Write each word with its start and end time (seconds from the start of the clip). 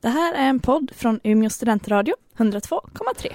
Det 0.00 0.08
här 0.08 0.34
är 0.34 0.48
en 0.48 0.60
podd 0.60 0.90
från 0.94 1.20
Umeå 1.24 1.50
studentradio, 1.50 2.14
102,3. 2.36 3.34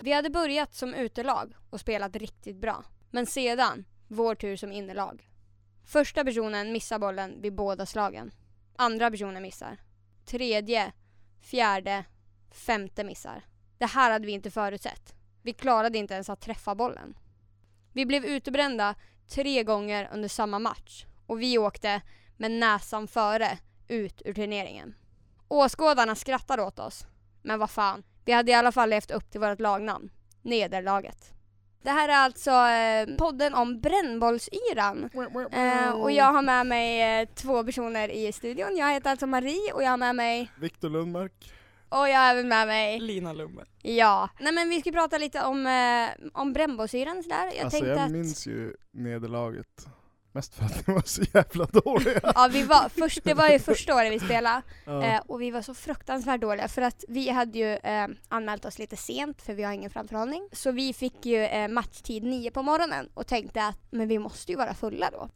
Vi 0.00 0.12
hade 0.12 0.30
börjat 0.30 0.74
som 0.74 0.94
utelag 0.94 1.54
och 1.70 1.80
spelat 1.80 2.16
riktigt 2.16 2.56
bra. 2.56 2.84
Men 3.10 3.26
sedan, 3.26 3.84
vår 4.08 4.34
tur 4.34 4.56
som 4.56 4.72
innelag. 4.72 5.30
Första 5.84 6.24
personen 6.24 6.72
missar 6.72 6.98
bollen 6.98 7.42
vid 7.42 7.54
båda 7.54 7.86
slagen. 7.86 8.30
Andra 8.76 9.10
personen 9.10 9.42
missar. 9.42 9.80
Tredje, 10.24 10.92
fjärde, 11.40 12.04
femte 12.50 13.04
missar. 13.04 13.44
Det 13.78 13.86
här 13.86 14.10
hade 14.10 14.26
vi 14.26 14.32
inte 14.32 14.50
förutsett. 14.50 15.14
Vi 15.42 15.52
klarade 15.52 15.98
inte 15.98 16.14
ens 16.14 16.30
att 16.30 16.40
träffa 16.40 16.74
bollen. 16.74 17.18
Vi 17.92 18.06
blev 18.06 18.24
utebrända 18.24 18.94
tre 19.28 19.62
gånger 19.62 20.10
under 20.12 20.28
samma 20.28 20.58
match 20.58 21.06
och 21.26 21.42
vi 21.42 21.58
åkte 21.58 22.00
med 22.36 22.50
näsan 22.50 23.08
före 23.08 23.58
ut 23.88 24.22
ur 24.24 24.34
turneringen. 24.34 24.94
Åskådarna 25.48 26.14
skrattade 26.14 26.62
åt 26.62 26.78
oss. 26.78 27.06
Men 27.42 27.58
vad 27.58 27.70
fan, 27.70 28.02
vi 28.24 28.32
hade 28.32 28.50
i 28.50 28.54
alla 28.54 28.72
fall 28.72 28.90
levt 28.90 29.10
upp 29.10 29.30
till 29.30 29.40
vårt 29.40 29.60
lagnamn. 29.60 30.10
Nederlaget. 30.42 31.32
Det 31.82 31.90
här 31.90 32.08
är 32.08 32.12
alltså 32.16 32.50
eh, 32.50 33.16
podden 33.16 33.54
om 33.54 33.80
brännbollsyran. 33.80 35.10
Eh, 35.52 35.90
och 35.90 36.12
jag 36.12 36.32
har 36.32 36.42
med 36.42 36.66
mig 36.66 37.20
eh, 37.20 37.28
två 37.34 37.64
personer 37.64 38.08
i 38.08 38.32
studion. 38.32 38.76
Jag 38.76 38.92
heter 38.92 39.10
alltså 39.10 39.26
Marie 39.26 39.72
och 39.72 39.82
jag 39.82 39.90
har 39.90 39.96
med 39.96 40.16
mig 40.16 40.50
Viktor 40.60 40.90
Lundmark. 40.90 41.52
och 41.88 42.08
jag 42.08 42.18
har 42.18 42.30
även 42.30 42.48
med 42.48 42.66
mig 42.66 43.00
Lina 43.00 43.32
Lundberg. 43.32 43.66
Ja, 43.82 44.28
nej 44.40 44.52
men 44.52 44.68
vi 44.68 44.80
ska 44.80 44.92
prata 44.92 45.18
lite 45.18 45.42
om, 45.42 45.66
eh, 45.66 46.28
om 46.32 46.52
brännbollsyran 46.52 47.22
sådär. 47.22 47.46
Jag 47.46 47.64
alltså 47.64 47.70
tänkte 47.70 47.88
jag 47.88 47.98
att 47.98 48.10
minns 48.10 48.46
ju 48.46 48.76
nederlaget. 48.92 49.86
Mest 50.36 50.54
för 50.54 50.64
att 50.64 50.86
ni 50.86 50.94
var 50.94 51.02
så 51.06 51.22
jävla 51.34 51.64
dåliga. 51.64 52.20
ja, 52.34 52.48
vi 52.52 52.62
var, 52.62 52.88
först, 52.88 53.24
det 53.24 53.34
var 53.34 53.48
ju 53.48 53.58
första 53.58 53.94
året 53.94 54.12
vi 54.12 54.18
spelade 54.20 54.62
Ja. 54.84 55.04
eh, 55.04 55.20
och 55.26 55.42
vi 55.42 55.50
var 55.50 55.62
så 55.62 55.74
fruktansvärt 55.74 56.40
dåliga 56.40 56.68
för 56.68 56.82
att 56.82 57.04
vi 57.08 57.30
hade 57.30 57.58
ju 57.58 57.72
eh, 57.74 58.06
anmält 58.28 58.64
oss 58.64 58.78
lite 58.78 58.96
sent 58.96 59.42
för 59.42 59.54
vi 59.54 59.62
har 59.62 59.72
ingen 59.72 59.90
framförhållning. 59.90 60.48
Så 60.52 60.70
vi 60.72 60.92
fick 60.92 61.26
ju 61.26 61.44
eh, 61.44 61.68
matchtid 61.68 62.24
nio 62.24 62.50
på 62.50 62.62
morgonen 62.62 63.08
och 63.14 63.26
tänkte 63.26 63.66
att 63.66 63.78
men 63.90 64.08
vi 64.08 64.18
måste 64.18 64.52
ju 64.52 64.58
vara 64.58 64.74
fulla 64.74 65.10
då. 65.12 65.28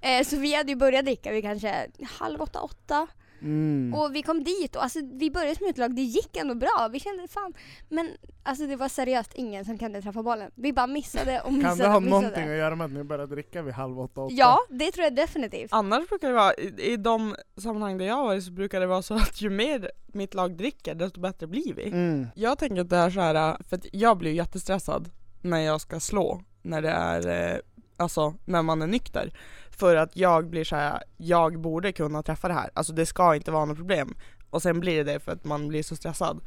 eh, 0.08 0.24
så 0.24 0.36
vi 0.36 0.54
hade 0.54 0.72
ju 0.72 0.76
börjat 0.76 1.04
dricka 1.04 1.32
vid 1.32 1.44
kanske 1.44 1.86
halv 2.18 2.42
åtta, 2.42 2.60
åtta. 2.60 3.06
Mm. 3.42 3.94
Och 3.94 4.14
vi 4.14 4.22
kom 4.22 4.44
dit 4.44 4.76
och 4.76 4.82
alltså, 4.82 4.98
vi 5.12 5.30
började 5.30 5.56
som 5.56 5.66
utlag, 5.66 5.94
det 5.94 6.02
gick 6.02 6.36
ändå 6.36 6.54
bra. 6.54 6.88
Vi 6.92 7.00
kände 7.00 7.28
fan, 7.28 7.54
men 7.88 8.10
alltså 8.42 8.66
det 8.66 8.76
var 8.76 8.88
seriöst 8.88 9.30
ingen 9.34 9.64
som 9.64 9.78
kunde 9.78 10.02
träffa 10.02 10.22
bollen. 10.22 10.50
Vi 10.54 10.72
bara 10.72 10.86
missade 10.86 11.40
och 11.40 11.52
missade 11.52 11.76
Kan 11.76 11.78
det 11.78 11.88
ha 11.88 12.00
missade. 12.00 12.20
någonting 12.20 12.48
att 12.48 12.56
göra 12.56 12.76
med 12.76 12.84
att 12.84 12.92
ni 12.92 13.04
började 13.04 13.34
dricka 13.34 13.62
vid 13.62 13.74
halv 13.74 14.00
åtta, 14.00 14.20
åtta? 14.20 14.34
Ja, 14.34 14.58
det 14.70 14.92
tror 14.92 15.04
jag 15.04 15.14
definitivt. 15.14 15.72
Annars 15.72 16.08
brukar 16.08 16.28
det 16.28 16.34
vara, 16.34 16.54
i, 16.54 16.92
i 16.92 16.96
de 16.96 17.36
sammanhang 17.56 17.98
där 17.98 18.06
jag 18.06 18.14
har 18.14 18.24
varit 18.24 18.44
så 18.44 18.52
brukar 18.52 18.80
det 18.80 18.86
vara 18.86 19.02
så 19.02 19.14
att 19.14 19.42
ju 19.42 19.50
mer 19.50 19.90
mitt 20.06 20.34
lag 20.34 20.56
dricker 20.56 20.94
desto 20.94 21.20
bättre 21.20 21.46
blir 21.46 21.74
vi. 21.74 21.86
Mm. 21.86 22.26
Jag 22.34 22.58
tänker 22.58 22.80
att 22.80 22.90
det 22.90 22.96
är 22.96 23.10
så 23.10 23.20
här, 23.20 23.62
för 23.68 23.76
att 23.76 23.86
jag 23.92 24.18
blir 24.18 24.32
jättestressad 24.32 25.10
när 25.42 25.60
jag 25.60 25.80
ska 25.80 26.00
slå, 26.00 26.42
när 26.62 26.82
det 26.82 26.90
är, 26.90 27.52
eh, 27.52 27.58
alltså 27.96 28.34
när 28.44 28.62
man 28.62 28.82
är 28.82 28.86
nykter. 28.86 29.32
För 29.76 29.96
att 29.96 30.16
jag 30.16 30.50
blir 30.50 30.64
så 30.64 30.76
här, 30.76 31.02
jag 31.16 31.60
borde 31.60 31.92
kunna 31.92 32.22
träffa 32.22 32.48
det 32.48 32.54
här, 32.54 32.70
alltså 32.74 32.92
det 32.92 33.06
ska 33.06 33.34
inte 33.34 33.50
vara 33.50 33.64
något 33.64 33.76
problem. 33.76 34.14
Och 34.50 34.62
sen 34.62 34.80
blir 34.80 35.04
det 35.04 35.12
det 35.12 35.20
för 35.20 35.32
att 35.32 35.44
man 35.44 35.68
blir 35.68 35.82
så 35.82 35.96
stressad. 35.96 36.40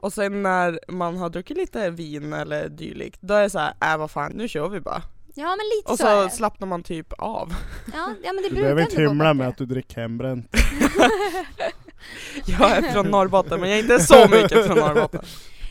Och 0.00 0.12
sen 0.12 0.42
när 0.42 0.80
man 0.88 1.16
har 1.16 1.30
druckit 1.30 1.56
lite 1.56 1.90
vin 1.90 2.32
eller 2.32 2.68
dylikt, 2.68 3.18
då 3.22 3.34
är 3.34 3.42
det 3.42 3.50
så 3.50 3.58
här, 3.58 3.74
äh 3.92 3.98
vad 3.98 4.10
fan, 4.10 4.32
nu 4.32 4.48
kör 4.48 4.68
vi 4.68 4.80
bara. 4.80 5.02
Ja 5.34 5.46
men 5.48 5.66
lite 5.78 5.92
Och 5.92 5.98
så, 5.98 6.06
är 6.06 6.16
så 6.16 6.24
det. 6.24 6.30
slappnar 6.30 6.68
man 6.68 6.82
typ 6.82 7.12
av. 7.12 7.54
Ja, 7.92 8.14
ja 8.24 8.32
men 8.32 8.36
det 8.36 8.48
Du 8.48 8.54
brukar 8.54 8.54
behöver 8.62 8.70
ändå 8.82 8.90
inte 8.90 9.02
gå 9.02 9.08
hymla 9.08 9.34
med 9.34 9.36
bättre. 9.36 9.48
att 9.48 9.56
du 9.58 9.66
dricker 9.74 10.00
hembränt. 10.00 10.48
Jag 12.46 12.70
är 12.70 12.92
från 12.92 13.10
Norrbotten 13.10 13.60
men 13.60 13.68
jag 13.70 13.78
är 13.78 13.82
inte 13.82 14.00
så 14.00 14.28
mycket 14.28 14.66
från 14.66 14.78
Norrbotten. 14.78 15.20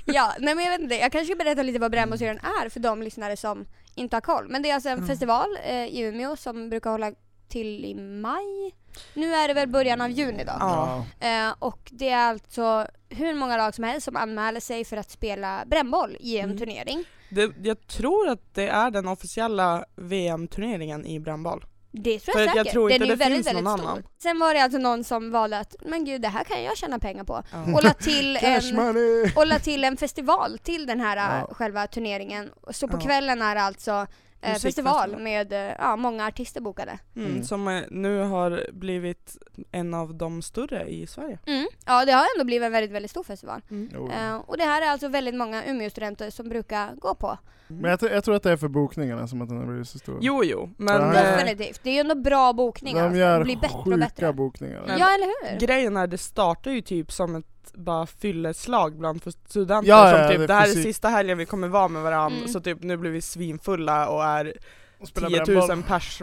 Ja, 0.06 0.34
nej 0.40 0.56
men 0.56 0.64
jag 0.66 0.72
vet 0.72 0.82
inte, 0.82 0.96
jag 0.96 1.12
kanske 1.12 1.36
ska 1.36 1.44
berätta 1.44 1.64
lite 1.64 1.80
vad 1.80 1.92
brännbollsyran 1.92 2.38
är 2.38 2.70
för 2.70 2.80
de 2.80 3.02
lyssnare 3.02 3.38
som 3.38 3.66
inte 3.96 4.16
har 4.16 4.22
koll. 4.22 4.46
Men 4.50 4.62
det 4.62 4.70
är 4.70 4.74
alltså 4.76 4.90
en 4.90 4.98
Mm. 4.98 5.08
festival 5.08 5.58
eh, 5.66 5.86
i 5.86 6.00
Umeå 6.02 6.36
som 6.36 6.70
brukar 6.70 6.90
hålla 6.90 7.12
till 7.48 7.86
i 7.86 7.96
maj. 7.96 8.76
Nu 9.14 9.34
är 9.36 9.48
det 9.48 9.54
väl 9.54 9.68
början 9.70 10.02
av 10.02 10.10
juni 10.12 10.44
då. 10.44 10.54
Ja. 10.60 11.06
Eh, 11.20 11.54
och 11.60 11.80
det 11.92 12.10
är 12.10 12.30
alltså 12.30 12.88
hur 13.10 13.34
många 13.34 13.58
lag 13.58 13.76
som 13.76 13.84
helst 13.84 14.06
som 14.06 14.16
anmäler 14.16 14.60
sig 14.60 14.86
för 14.86 14.98
att 14.98 15.12
spela 15.12 15.64
brännboll 15.66 16.18
i 16.20 16.38
en 16.38 16.46
Mm. 16.46 16.58
turnering. 16.58 17.06
Det, 17.30 17.52
jag 17.64 17.88
tror 17.88 18.30
att 18.30 18.54
det 18.54 18.68
är 18.68 18.92
den 18.92 19.08
officiella 19.08 19.86
VM-turneringen 19.96 21.06
i 21.06 21.20
brännboll. 21.20 21.66
Det 21.96 22.20
tror 22.20 22.34
För 22.34 22.40
jag 22.40 22.48
jag 22.48 22.58
säkert. 22.58 22.72
tror 22.74 22.90
Den 22.90 22.96
inte 22.96 23.06
är 23.06 23.08
ju 23.08 23.16
det 23.16 23.20
väldigt, 23.24 23.36
finns 23.48 23.54
någon 23.56 23.64
väldigt 23.64 23.80
stor. 23.82 23.90
annan. 23.92 24.04
Sen 24.24 24.40
var 24.40 24.54
det 24.54 24.60
alltså 24.64 24.80
någon 24.80 25.04
som 25.04 25.32
valde 25.32 25.60
att, 25.60 25.76
men 25.86 26.06
gud 26.06 26.22
det 26.22 26.28
här 26.28 26.44
kan 26.44 26.64
jag 26.64 26.78
tjäna 26.78 27.00
pengar 27.00 27.24
på. 27.24 27.44
Ja. 27.52 27.74
Och 27.76 27.84
la 27.84 27.94
till 27.94 28.36
en 28.42 29.32
och 29.36 29.48
la 29.48 29.60
till 29.60 29.84
en 29.84 29.98
festival 29.98 30.58
till 30.64 30.86
den 30.86 31.00
här 31.00 31.18
Ja. 31.18 31.38
äh, 31.38 31.54
själva 31.54 31.88
turneringen. 31.88 32.50
Så 32.72 32.88
på 32.88 32.98
Ja. 32.98 33.02
kvällen 33.02 33.42
är 33.42 33.56
det 33.56 33.62
alltså 33.62 34.08
eh, 34.44 34.54
festival 34.60 35.18
med 35.20 35.54
eh, 35.54 35.76
ja, 35.80 35.96
många 35.96 36.26
artister 36.28 36.62
bokade. 36.62 37.00
Mm, 37.16 37.32
Mm. 37.32 37.44
Som 37.44 37.68
eh, 37.68 37.82
nu 37.90 38.20
har 38.20 38.64
blivit 38.74 39.38
en 39.72 39.94
av 39.94 40.16
de 40.16 40.42
större 40.42 40.86
i 40.90 41.08
Sverige. 41.08 41.40
Mm. 41.46 41.68
Ja 41.86 42.06
det 42.06 42.12
har 42.12 42.26
ändå 42.36 42.46
blivit 42.46 42.66
en 42.66 42.72
väldigt, 42.72 42.92
väldigt 42.92 43.12
stor 43.12 43.24
festival. 43.24 43.62
Jo. 43.94 44.12
Eh, 44.12 44.36
och 44.36 44.58
det 44.58 44.64
här 44.64 44.82
är 44.82 44.88
alltså 44.90 45.08
väldigt 45.08 45.36
många 45.36 45.64
Umeå-studenter 45.66 46.30
som 46.30 46.50
brukar 46.50 46.96
gå 46.96 47.16
på. 47.16 47.38
Men 47.68 47.92
jag, 47.92 48.12
jag 48.12 48.24
tror 48.24 48.36
att 48.36 48.44
det 48.44 48.52
är 48.52 48.58
för 48.58 48.68
bokningarna 48.68 49.28
som 49.28 49.42
att 49.42 49.50
den 49.50 49.58
har 49.58 49.66
blivit 49.66 49.88
så 49.90 50.00
stor. 50.00 50.18
Jo, 50.22 50.42
jo, 50.44 50.70
men 50.78 50.96
Ja. 51.02 51.14
eh, 51.16 51.36
Definitivt. 51.38 51.80
Det 51.84 51.90
är 51.90 51.94
ju 51.94 52.00
ändå 52.00 52.16
bra 52.16 52.54
bokningar. 52.54 53.00
De 53.00 53.06
alltså. 53.06 53.20
gör 53.20 53.40
Det 53.40 53.46
blir 53.46 53.58
bättre 53.58 53.78
och 53.94 54.00
bättre. 54.00 54.34
bokningar. 54.34 54.84
Men- 54.88 55.00
Ja 55.00 55.08
eller 55.16 55.52
hur? 55.52 55.60
grejen 55.68 55.98
är 55.98 56.08
det 56.08 56.18
startar 56.18 56.72
ju 56.72 56.82
typ 56.82 57.12
som 57.12 57.36
ett 57.36 57.46
bara 57.74 58.06
fylleslag 58.06 58.98
bland 58.98 59.24
för 59.24 59.32
studenter 59.32 59.90
Ja, 59.90 60.10
som 60.12 60.20
ja, 60.20 60.28
typ 60.30 60.38
det 60.38 60.44
är 60.44 60.48
det 60.48 60.54
här 60.54 60.66
fysik- 60.66 60.80
är 60.80 60.84
sista 60.84 61.08
helgen 61.10 61.38
vi 61.38 61.46
kommer 61.46 61.68
vara 61.68 61.88
med 61.88 62.02
varandra 62.04 62.38
Mm. 62.38 62.50
så 62.50 62.60
typ 62.62 62.84
nu 62.84 62.98
blir 62.98 63.12
vi 63.12 63.22
svinfulla 63.22 64.10
och 64.10 64.24
är 64.24 64.54
Och 65.00 65.08
spela 65.08 65.28
10 65.28 65.38
000 65.38 65.46
brännboll. 65.46 65.84
pers 65.84 66.22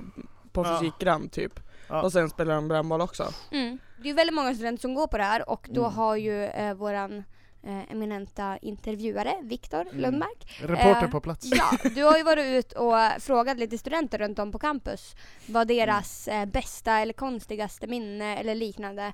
på 0.52 0.64
Ja. 0.66 0.78
fysikgram 0.80 1.28
typ. 1.28 1.60
Ja. 1.88 2.02
Och 2.02 2.12
sen 2.12 2.30
spelar 2.30 2.54
de 2.54 2.68
brännboll 2.68 3.00
också. 3.00 3.32
Mm. 3.52 3.78
Det 4.02 4.10
är 4.10 4.14
väldigt 4.14 4.34
många 4.34 4.54
studenter 4.54 4.80
som 4.80 4.94
går 4.94 5.06
på 5.06 5.18
det 5.18 5.24
här 5.24 5.50
och 5.50 5.66
då 5.70 5.80
Mm. 5.84 5.94
har 5.94 6.16
ju 6.16 6.44
eh, 6.44 6.74
våran 6.74 7.24
eh, 7.62 7.92
eminenta 7.92 8.58
intervjuare 8.62 9.34
Viktor 9.42 9.80
Mm. 9.80 10.00
Lundmark 10.00 10.60
Reporter 10.60 11.04
Eh, 11.04 11.10
på 11.10 11.20
plats. 11.20 11.46
Ja, 11.56 11.90
du 11.94 12.04
har 12.04 12.16
ju 12.16 12.22
varit 12.22 12.46
ut 12.46 12.72
och 12.72 12.94
frågat 13.22 13.58
lite 13.58 13.78
studenter 13.78 14.18
runt 14.18 14.38
om 14.38 14.52
på 14.52 14.58
campus 14.58 15.14
vad 15.46 15.68
deras 15.68 16.28
eh, 16.28 16.46
bästa 16.46 16.98
eller 16.98 17.12
konstigaste 17.12 17.86
minne 17.86 18.36
eller 18.38 18.54
liknande 18.54 19.12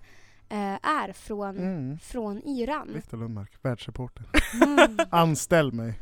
är 0.82 1.12
från, 1.12 1.58
Mm. 1.58 1.98
från 1.98 2.42
Iran. 2.42 2.90
Viktor 2.94 3.18
Lundmark, 3.18 3.50
världsreporter. 3.62 4.24
Mm. 4.64 4.98
Anställ 5.10 5.72
mig. 5.72 6.00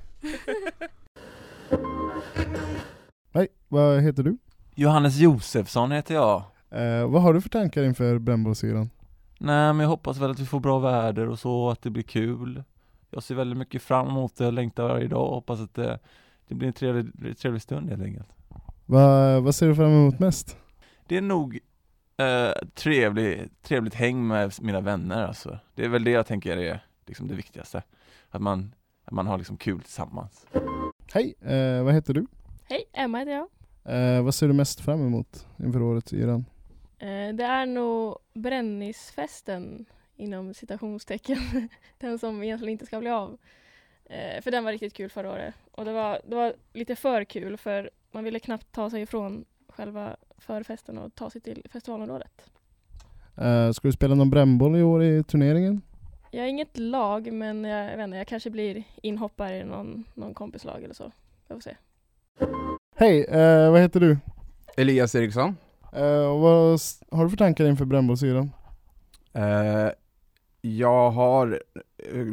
Hej, 3.33 3.49
vad 3.69 4.00
heter 4.03 4.22
du? 4.22 4.37
Johannes 4.75 5.16
Josefsson 5.19 5.93
heter 5.93 6.15
jag. 6.15 6.43
Eh, 6.71 7.09
vad 7.10 7.22
har 7.22 7.34
du 7.34 7.41
för 7.41 7.49
tankar 7.49 7.83
inför 7.83 8.19
brännbollsyran? 8.19 8.91
Nej 9.38 9.72
men 9.72 9.81
jag 9.81 9.88
hoppas 9.88 10.19
väl 10.19 10.31
att 10.31 10.38
vi 10.41 10.47
får 10.47 10.60
bra 10.60 10.78
väder 10.78 11.28
och 11.28 11.38
så, 11.38 11.71
att 11.71 11.83
det 11.83 11.91
blir 11.91 12.03
kul. 12.03 12.62
Jag 13.10 13.22
ser 13.22 13.34
väldigt 13.34 13.59
mycket 13.59 13.83
fram 13.83 14.09
emot 14.09 14.37
det, 14.37 14.50
längtar 14.50 14.88
varje 14.88 15.09
dag 15.09 15.28
och 15.28 15.34
hoppas 15.34 15.60
att 15.60 15.75
det, 15.75 15.99
det 16.49 16.54
blir 16.54 16.69
en 16.69 16.75
trevlig, 16.75 17.38
trevlig 17.38 17.62
stund 17.62 17.88
helt 17.91 18.03
enkelt. 18.03 18.28
Va, 18.87 19.41
vad 19.41 19.54
ser 19.54 19.69
du 19.69 19.75
fram 19.75 19.91
emot 19.93 20.19
mest? 20.19 20.56
Det 21.06 21.16
är 21.16 21.21
nog 21.22 21.59
eh, 22.17 22.53
trevlig, 22.75 23.49
trevligt 23.63 23.95
häng 23.95 24.27
med 24.27 24.53
mina 24.61 24.81
vänner 24.81 25.27
alltså. 25.27 25.59
Det 25.75 25.85
är 25.85 25.89
väl 25.89 26.05
det 26.05 26.11
jag 26.11 26.27
tänker 26.27 26.57
är 26.57 26.81
liksom 27.07 27.29
det 27.29 27.35
viktigaste. 27.35 27.83
Att 28.31 28.43
man, 28.43 28.75
att 29.05 29.13
man 29.13 29.27
har 29.27 29.39
liksom 29.39 29.57
kul 29.57 29.81
tillsammans. 29.81 30.47
Hej, 31.13 31.35
eh, 31.41 31.83
vad 31.85 31.95
heter 31.95 32.15
du? 32.15 32.27
Hej, 32.65 32.85
Emma 32.93 33.19
heter 33.19 33.33
jag. 33.33 33.49
Eh, 33.85 34.23
vad 34.23 34.35
ser 34.35 34.49
du 34.49 34.53
mest 34.55 34.81
fram 34.81 35.07
emot 35.07 35.47
inför 35.59 35.83
årets 35.83 36.13
yran? 36.13 36.45
Eh, 36.99 37.35
det 37.35 37.45
är 37.45 37.67
nog 37.67 38.19
brännisfesten 38.35 39.87
inom 40.17 40.55
citationstecken. 40.55 41.39
den 41.99 42.19
som 42.19 42.43
egentligen 42.43 42.72
inte 42.72 42.87
ska 42.87 43.01
bli 43.01 43.10
av. 43.10 43.39
Eh, 44.05 44.43
för 44.43 44.51
den 44.51 44.65
var 44.65 44.72
riktigt 44.72 44.95
kul 44.95 45.10
förra 45.10 45.33
året. 45.33 45.55
Och 45.71 45.84
det 45.84 45.93
var, 45.93 46.21
det 46.27 46.37
var 46.37 46.55
lite 46.72 46.97
för 46.97 47.25
kul 47.25 47.57
för 47.57 47.91
man 48.13 48.25
ville 48.25 48.39
knappt 48.39 48.72
ta 48.72 48.91
sig 48.91 49.03
ifrån 49.03 49.45
själva 49.76 50.16
förfesten 50.38 50.98
och 50.98 51.15
ta 51.15 51.30
sig 51.30 51.41
till 51.41 51.62
festivalområdet. 51.71 52.50
Eh, 53.36 53.71
ska 53.71 53.88
du 53.88 53.92
spela 53.92 54.15
någon 54.15 54.30
brännboll 54.30 54.76
i 54.76 54.82
år 54.82 55.03
i 55.03 55.22
turneringen? 55.24 55.82
Jag 56.30 56.44
är 56.44 56.48
inget 56.48 56.78
lag 56.78 57.32
men 57.32 57.65
jag, 57.65 57.92
jag 57.92 57.97
vet 57.97 58.04
inte, 58.04 58.16
jag 58.16 58.26
kanske 58.26 58.50
blir 58.50 58.84
inhoppare 59.03 59.59
i 59.59 59.65
någon, 59.65 60.04
någon 60.15 60.34
kompislag 60.34 60.82
eller 60.82 60.94
så. 60.94 61.12
Jag 61.48 61.56
får 61.56 61.60
se. 61.60 61.76
Hej, 62.97 63.24
eh, 63.24 63.71
vad 63.71 63.80
heter 63.80 64.00
du? 64.00 64.18
Elias 64.76 65.15
Eriksson. 65.15 65.56
Och 66.30 66.41
vad 66.41 66.80
har 67.10 67.24
du 67.24 67.30
för 67.30 67.36
tankar 67.36 67.65
inför 67.65 67.84
brännbollsyran? 67.84 68.50
Eh, 69.32 69.88
jag 70.60 71.10
har 71.10 71.62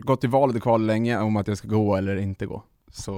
gått 0.01 0.23
i 0.23 0.27
valet 0.27 0.55
och 0.55 0.61
kval 0.61 0.85
länge 0.85 1.19
om 1.19 1.38
att 1.38 1.47
jag 1.47 1.57
ska 1.57 1.67
gå 1.67 1.95
eller 1.95 2.15
inte 2.15 2.45
gå. 2.45 2.63
Så 2.91 3.13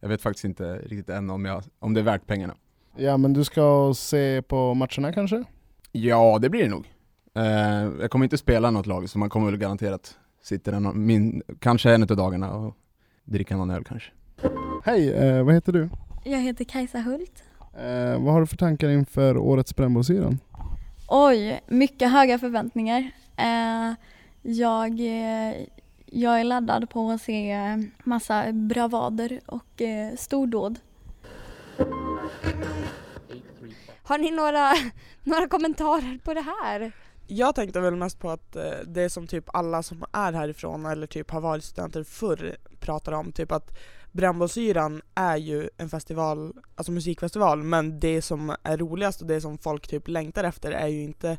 jag 0.00 0.08
vet 0.08 0.22
faktiskt 0.22 0.44
inte 0.44 0.78
riktigt 0.78 1.08
än 1.08 1.30
om, 1.30 1.44
jag, 1.44 1.62
om 1.78 1.94
det 1.94 2.00
är 2.00 2.04
värt 2.04 2.26
pengarna. 2.26 2.54
Ja 2.96 3.16
men 3.16 3.32
du 3.32 3.44
ska 3.44 3.92
se 3.96 4.42
på 4.42 4.74
matcherna 4.74 5.12
kanske? 5.12 5.44
Ja, 5.92 6.38
det 6.38 6.50
blir 6.50 6.62
det 6.62 6.70
nog. 6.70 6.86
Eh, 7.34 8.00
jag 8.00 8.10
kommer 8.10 8.24
inte 8.24 8.38
spela 8.38 8.70
något 8.70 8.86
lag, 8.86 9.10
så 9.10 9.18
man 9.18 9.30
kommer 9.30 9.50
väl 9.50 9.60
garanterat 9.60 10.18
sitta 10.42 10.76
en, 10.76 11.06
min, 11.06 11.42
kanske 11.58 11.94
en 11.94 12.02
av 12.02 12.16
dagarna 12.16 12.54
och 12.54 12.74
dricka 13.24 13.56
någon 13.56 13.70
öl 13.70 13.84
kanske. 13.84 14.10
Hej, 14.84 15.12
eh, 15.12 15.42
vad 15.42 15.54
heter 15.54 15.72
du? 15.72 15.88
Jag 16.24 16.40
heter 16.40 16.64
Kajsa 16.64 16.98
Hult. 16.98 17.42
Eh, 17.60 18.22
vad 18.24 18.32
har 18.32 18.40
du 18.40 18.46
för 18.46 18.56
tankar 18.56 18.88
inför 18.88 19.36
årets 19.36 19.76
Brännbollsyran? 19.76 20.38
Oj, 21.08 21.60
mycket 21.66 22.10
höga 22.12 22.38
förväntningar. 22.38 23.10
Eh, 23.36 23.94
jag, 24.42 25.00
eh, 25.00 25.54
jag 26.06 26.40
är 26.40 26.44
laddad 26.44 26.90
på 26.90 27.10
att 27.10 27.22
se 27.22 27.56
massa 28.04 28.52
bravader 28.52 29.40
och 29.46 29.82
eh, 29.82 30.16
stordåd. 30.16 30.78
Har 34.02 34.18
ni 34.18 34.30
några, 34.30 34.72
några 35.22 35.48
kommentarer 35.48 36.18
på 36.24 36.34
det 36.34 36.44
här? 36.62 36.92
Jag 37.26 37.54
tänkte 37.54 37.80
väl 37.80 37.96
mest 37.96 38.18
på 38.18 38.30
att 38.30 38.56
eh, 38.56 38.62
det 38.86 39.10
som 39.10 39.26
typ 39.26 39.44
alla 39.46 39.82
som 39.82 40.04
är 40.12 40.32
härifrån 40.32 40.86
eller 40.86 41.06
typ 41.06 41.30
har 41.30 41.40
varit 41.40 41.64
studenter 41.64 42.02
förr 42.02 42.56
pratar 42.80 43.12
om, 43.12 43.32
typ 43.32 43.52
att 43.52 43.78
Brännbollsyran 44.12 45.02
är 45.14 45.36
ju 45.36 45.68
en 45.76 45.88
festival, 45.88 46.52
alltså 46.74 46.92
musikfestival, 46.92 47.62
men 47.62 48.00
det 48.00 48.22
som 48.22 48.56
är 48.62 48.76
roligast 48.76 49.20
och 49.20 49.26
det 49.26 49.40
som 49.40 49.58
folk 49.58 49.88
typ 49.88 50.08
längtar 50.08 50.44
efter 50.44 50.72
är 50.72 50.88
ju 50.88 51.02
inte 51.02 51.38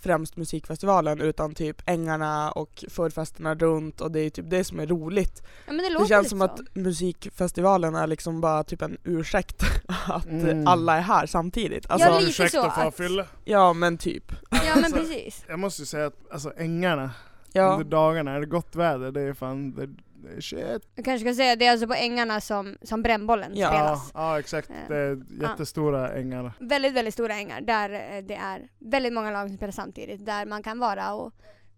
främst 0.00 0.36
musikfestivalen 0.36 1.20
utan 1.20 1.54
typ 1.54 1.82
ängarna 1.86 2.50
och 2.52 2.84
förfesterna 2.88 3.54
runt 3.54 4.00
och 4.00 4.10
det 4.10 4.20
är 4.20 4.30
typ 4.30 4.50
det 4.50 4.64
som 4.64 4.80
är 4.80 4.86
roligt. 4.86 5.42
Ja, 5.66 5.72
men 5.72 5.76
det, 5.92 5.98
Det 5.98 6.06
känns 6.08 6.28
som 6.28 6.38
så. 6.38 6.44
att 6.44 6.60
musikfestivalen 6.74 7.94
är 7.94 8.06
liksom 8.06 8.40
bara 8.40 8.64
typ 8.64 8.82
en 8.82 8.96
ursäkt 9.04 9.62
att 10.06 10.26
Mm. 10.26 10.66
alla 10.66 10.96
är 10.96 11.00
här 11.00 11.26
samtidigt. 11.26 11.90
Alltså, 11.90 12.08
Ja, 12.08 12.18
lite 12.20 12.48
så 12.48 12.66
att- 12.66 12.96
fylla. 12.96 13.24
ja 13.44 13.72
men 13.72 13.98
typ. 13.98 14.32
Ja 14.50 14.76
men 14.80 14.92
precis. 14.92 15.44
Jag 15.48 15.58
måste 15.58 15.82
ju 15.82 15.86
säga 15.86 16.06
att 16.06 16.32
alltså 16.32 16.52
ängarna, 16.56 17.10
Ja. 17.52 17.72
under 17.72 17.84
dagarna, 17.84 18.30
är 18.32 18.40
det 18.40 18.46
gott 18.46 18.76
väder, 18.76 19.12
det 19.12 19.20
är 19.20 19.32
fan, 19.34 19.74
det, 19.74 19.86
det 19.86 19.92
är 19.92 20.07
shit. 20.40 20.82
Jag 20.94 21.04
kanske 21.04 21.18
ska 21.18 21.34
säga 21.34 21.56
det 21.56 21.66
är 21.66 21.72
alltså 21.72 21.86
på 21.86 21.94
ängarna 21.94 22.40
som, 22.40 22.76
som 22.82 23.02
brännbollen 23.02 23.52
Ja. 23.54 23.60
Ja, 23.74 23.78
spelas. 23.78 24.10
ja 24.14 24.38
exakt, 24.38 24.70
det 24.88 24.96
är 24.96 25.22
jättestora 25.42 26.12
ängar. 26.12 26.52
Väldigt, 26.60 26.92
väldigt 26.92 27.14
stora 27.14 27.34
ängar 27.34 27.60
där 27.60 27.90
eh, 27.90 28.22
det 28.24 28.34
är 28.34 28.68
väldigt 28.78 29.12
många 29.12 29.30
lag 29.30 29.48
som 29.48 29.56
spelar 29.56 29.72
samtidigt. 29.72 30.26
Där 30.26 30.46
man 30.46 30.62
kan 30.62 30.78
vara 30.78 31.14
och 31.14 31.32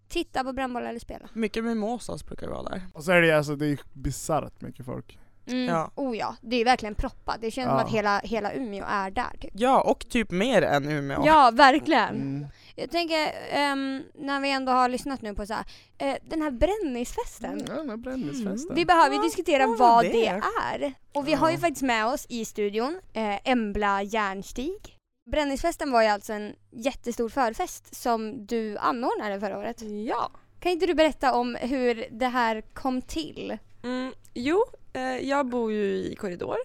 titta 0.09 0.43
på 0.43 0.53
brännboll 0.53 0.83
eller 0.85 0.99
spela. 0.99 1.29
Mycket 1.33 1.63
mimosas 1.63 2.25
brukar 2.25 2.47
vara 2.47 2.63
där. 2.63 2.81
Och 2.93 3.03
så 3.03 3.11
är 3.11 3.21
det 3.21 3.31
alltså, 3.31 3.55
det 3.55 3.65
är 3.67 3.79
bisarrt 3.93 4.61
mycket 4.61 4.85
folk. 4.85 5.17
Mm. 5.47 5.65
Ja. 5.75 5.91
Oh 5.95 6.17
ja, 6.17 6.35
det 6.41 6.55
är 6.55 6.65
verkligen 6.65 6.95
proppat. 6.95 7.37
Det 7.41 7.51
känns 7.51 7.67
som 7.67 7.77
Ja. 7.77 7.83
att 7.83 7.91
hela, 7.91 8.19
hela 8.19 8.53
Umeå 8.53 8.85
är 8.87 9.11
där 9.11 9.37
typ. 9.41 9.51
Ja, 9.53 9.81
och 9.81 10.09
typ 10.09 10.31
mer 10.31 10.61
än 10.61 10.89
Umeå. 10.89 11.23
Ja, 11.25 11.51
verkligen. 11.53 12.09
Mm. 12.15 12.45
Jag 12.75 12.91
tänker, 12.91 13.31
ehm, 13.49 14.03
när 14.15 14.41
vi 14.41 14.51
ändå 14.51 14.71
har 14.71 14.89
lyssnat 14.89 15.21
nu 15.21 15.33
på 15.35 15.45
så 15.45 15.53
här, 15.53 15.65
eh, 15.97 16.15
den 16.23 16.41
här 16.41 16.51
brännisfesten. 16.51 17.65
Ja, 17.67 17.73
den 17.73 17.89
här 17.89 17.97
brännvinsfesten. 17.97 18.75
Vi 18.75 18.85
behöver 18.85 19.09
ju 19.15 19.15
Ja, 19.21 19.23
diskutera 19.23 19.67
vad 19.67 19.77
vad 19.77 20.05
det 20.05 20.27
är. 20.27 20.41
är. 20.73 20.93
Och 21.13 21.27
vi 21.27 21.33
har 21.33 21.49
ju 21.49 21.55
Ja. 21.55 21.59
faktiskt 21.61 21.81
med 21.81 22.05
oss 22.05 22.25
i 22.29 22.45
studion 22.45 22.99
eh, 23.13 23.49
Embla 23.49 24.03
Järnstig. 24.03 24.97
Brännisfesten 25.31 25.91
var 25.91 26.01
ju 26.01 26.07
alltså 26.07 26.33
en 26.33 26.55
jättestor 26.71 27.29
förfest 27.29 27.95
som 27.95 28.45
du 28.45 28.77
anordnade 28.77 29.39
förra 29.39 29.57
året. 29.57 29.81
Ja. 30.07 30.31
Kan 30.59 30.71
inte 30.71 30.85
du 30.85 30.93
berätta 30.93 31.33
om 31.33 31.55
hur 31.61 32.05
det 32.11 32.27
här 32.27 32.61
kom 32.73 33.01
till? 33.01 33.57
Mm, 33.83 34.13
jo, 34.33 34.63
eh, 34.93 35.01
jag 35.17 35.45
bor 35.45 35.71
ju 35.71 35.83
i 35.83 36.15
korridor 36.15 36.57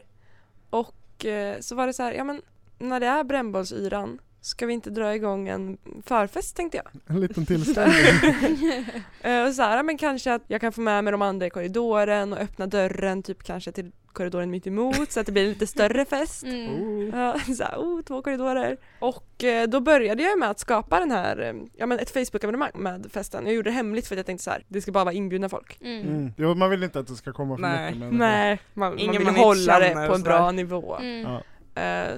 och 0.70 1.24
eh, 1.24 1.60
så 1.60 1.74
var 1.74 1.86
det 1.86 1.92
så 1.92 2.02
här, 2.02 2.12
ja 2.12 2.24
men 2.24 2.42
när 2.78 3.00
det 3.00 3.06
är 3.06 3.24
brännbollsyran 3.24 4.18
ska 4.46 4.66
vi 4.66 4.72
inte 4.72 4.90
dra 4.90 5.14
igång 5.14 5.48
en 5.48 5.78
förfest 6.04 6.56
tänkte 6.56 6.76
jag. 6.76 6.86
En 7.06 7.20
liten 7.20 7.46
tillställning. 7.46 7.96
Eh, 9.20 9.46
och 9.46 9.52
så 9.52 9.62
här, 9.62 9.82
men 9.82 9.98
kanske 9.98 10.34
att 10.34 10.42
jag 10.46 10.60
kan 10.60 10.72
få 10.72 10.80
med 10.80 11.04
mig 11.04 11.10
de 11.10 11.22
andra 11.22 11.46
i 11.46 11.50
korridoren 11.50 12.32
och 12.32 12.38
öppna 12.38 12.66
dörren 12.66 13.22
typ 13.22 13.42
kanske 13.42 13.72
till 13.72 13.92
korridoren 14.12 14.50
mitt 14.50 14.66
emot 14.66 15.12
så 15.12 15.20
att 15.20 15.26
det 15.26 15.32
blir 15.32 15.42
en 15.42 15.48
lite 15.48 15.66
större 15.66 16.04
fest. 16.04 16.44
Mm. 16.44 17.14
oh. 17.14 17.54
Så 17.56 17.64
här, 17.64 17.76
oh, 17.76 18.02
två 18.02 18.22
korridorer. 18.22 18.76
Och 18.98 19.44
eh, 19.44 19.68
då 19.68 19.80
började 19.80 20.22
jag 20.22 20.38
med 20.38 20.50
att 20.50 20.58
skapa 20.58 21.00
den 21.00 21.10
här, 21.10 21.40
eh, 21.40 21.54
ja 21.76 21.86
men 21.86 21.98
ett 21.98 22.10
Facebook-evenemang 22.10 22.70
med 22.74 23.06
festen. 23.12 23.46
Jag 23.46 23.54
gjorde 23.54 23.70
det 23.70 23.74
hemligt 23.74 24.06
för 24.06 24.14
att 24.14 24.18
jag 24.18 24.26
tänkte 24.26 24.44
så 24.44 24.50
här, 24.50 24.64
det 24.68 24.80
ska 24.80 24.92
bara 24.92 25.04
vara 25.04 25.14
inbjudna 25.14 25.48
folk. 25.48 25.78
Mm. 25.80 26.08
Mm. 26.08 26.32
Jo, 26.36 26.54
man 26.54 26.70
vill 26.70 26.82
inte 26.82 26.98
att 26.98 27.06
det 27.06 27.16
ska 27.16 27.32
komma 27.32 27.56
för 27.56 27.62
Nej. 27.62 27.84
mycket 27.84 27.98
människor. 27.98 28.18
Nej, 28.18 28.60
man, 28.74 28.90
man 28.90 28.98
Ingen 28.98 29.18
vill 29.18 29.26
man 29.26 29.36
hålla 29.36 29.78
det 29.78 30.06
på 30.08 30.14
en 30.14 30.22
bra 30.22 30.50
nivå. 30.50 30.96
Mm. 30.96 31.22
Ja. 31.22 31.42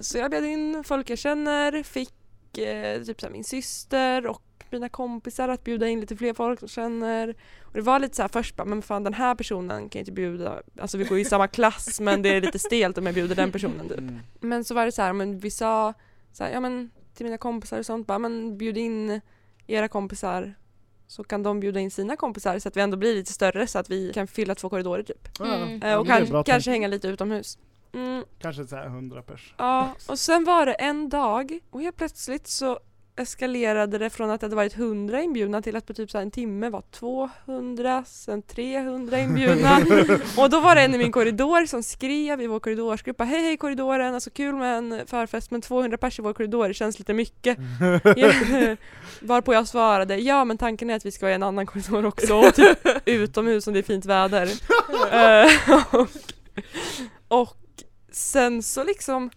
Så 0.01 0.19
jag 0.19 0.31
bjöd 0.31 0.45
in 0.45 0.85
folk 0.85 1.11
jag 1.11 1.19
känner, 1.19 1.83
fick 1.83 2.18
eh, 2.65 3.03
typ 3.03 3.31
min 3.31 3.45
syster 3.45 4.27
och 4.27 4.43
mina 4.71 4.89
kompisar 4.89 5.49
att 5.49 5.65
bjuda 5.65 5.89
in 5.89 6.01
lite 6.01 6.17
fler 6.17 6.35
folk 6.35 6.59
som 6.59 6.69
känner. 6.69 7.35
Och 7.63 7.73
det 7.73 7.81
var 7.81 7.99
lite 7.99 8.17
så 8.17 8.23
här 8.23 8.29
först 8.29 8.57
bara, 8.57 8.65
men 8.65 8.83
fan 8.83 9.05
den 9.05 9.15
här 9.15 9.35
personen 9.35 9.89
kan 9.89 9.99
jag 9.99 10.03
inte 10.03 10.13
bjuda, 10.13 10.63
alltså 10.81 10.99
vi 10.99 11.05
går 11.05 11.19
i 11.19 11.25
samma 11.25 11.49
klass 11.49 12.01
men 12.01 12.23
det 12.23 12.29
är 12.29 12.41
lite 12.41 12.59
stelt 12.59 12.99
om 12.99 13.07
jag 13.07 13.15
bjuder 13.15 13.37
den 13.37 13.53
personen 13.53 13.89
typ. 13.89 13.99
Mm. 13.99 14.19
Men 14.41 14.65
så 14.65 14.75
var 14.75 14.87
det 14.87 14.93
så 14.93 15.03
här, 15.03 15.13
men 15.13 15.39
vi 15.39 15.51
sa 15.51 15.95
så 16.33 16.45
här, 16.45 16.51
ja 16.51 16.61
men 16.61 16.91
till 17.15 17.27
mina 17.27 17.39
kompisar 17.39 17.79
och 17.79 17.87
sånt 17.87 18.07
bara, 18.07 18.19
men 18.19 18.59
bjud 18.59 18.79
in 18.79 19.21
era 19.67 19.89
kompisar 19.89 20.55
så 21.07 21.25
kan 21.25 21.43
de 21.43 21.61
bjuda 21.61 21.81
in 21.81 21.91
sina 21.91 22.17
kompisar 22.17 22.59
så 22.59 22.69
att 22.69 22.77
vi 22.77 22.81
ändå 22.81 22.97
blir 22.97 23.15
lite 23.15 23.33
större 23.33 23.67
så 23.67 23.79
att 23.79 23.91
vi 23.91 24.13
kan 24.13 24.27
fylla 24.27 24.55
två 24.55 24.69
korridorer 24.69 25.03
typ. 25.03 25.41
Mm. 25.41 25.83
Eh, 25.83 25.95
och 25.95 26.07
kan, 26.07 26.27
kanske 26.27 26.45
tänkt. 26.45 26.67
hänga 26.67 26.89
lite 26.89 27.09
utomhus. 27.09 27.59
Mm, 27.93 28.25
Kanske 28.39 28.67
så 28.67 28.77
här 28.77 28.87
100 28.87 29.23
pers. 29.23 29.55
Ja, 29.59 29.95
och 30.09 30.19
sen 30.19 30.45
var 30.45 30.67
det 30.67 30.73
en 30.73 31.09
dag 31.09 31.59
och 31.71 31.83
helt 31.83 31.97
plötsligt 31.97 32.47
så 32.47 32.79
eskalerade 33.19 33.99
det 33.99 34.11
från 34.11 34.31
att 34.31 34.41
det 34.41 34.45
hade 34.45 34.57
varit 34.57 34.77
100 34.77 35.23
inbjudna 35.23 35.63
till 35.63 35.77
att 35.77 35.87
på 35.87 35.95
typ 35.95 36.11
så 36.11 36.19
en 36.19 36.31
timme 36.31 36.71
var 36.71 36.83
200, 36.91 38.05
sen 38.07 38.43
300 38.43 39.19
inbjudna. 39.19 39.79
och 40.37 40.51
då 40.51 40.61
var 40.61 40.75
det 40.75 40.81
en 40.81 40.95
i 40.95 40.99
min 40.99 41.13
korridor 41.13 41.67
som 41.67 41.83
skrev 41.83 42.41
i 42.41 42.47
vår 42.47 42.61
korridorsgrupp 42.61 43.21
Hej 43.21 43.43
hej 43.43 43.57
korridoren, 43.57 44.15
alltså 44.15 44.31
kul 44.31 44.55
med 44.55 44.79
en 44.79 45.07
förfest 45.07 45.51
men 45.51 45.61
200 45.61 45.99
pers 45.99 46.19
i 46.19 46.23
vår 46.23 46.33
korridor, 46.33 46.69
det 46.69 46.75
känns 46.75 46.99
lite 46.99 47.15
mycket. 47.15 47.59
Varpå 49.21 49.55
jag 49.55 49.69
svarade, 49.69 50.17
ja 50.17 50.45
men 50.45 50.59
tanken 50.59 50.91
är 50.91 50.97
att 50.97 51.07
vi 51.07 51.13
ska 51.13 51.27
vara 51.27 51.33
i 51.33 51.35
en 51.35 51.43
annan 51.43 51.67
korridor 51.67 52.07
också, 52.07 52.53
typ 52.55 52.79
utomhus 53.05 53.67
om 53.67 53.73
det 53.73 53.79
är 53.79 53.83
fint 53.83 54.05
väder. 54.05 54.49
Eh, 55.13 55.51
och 57.29 57.57
sen 58.13 58.63
så 58.63 58.85
liksom, 58.85 59.31